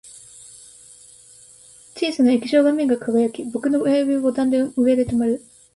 [1.95, 5.43] 小さな液晶画面が輝き、僕の親指はボタンの上で止まる